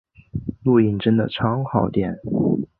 [0.63, 2.17] 录影真的超耗电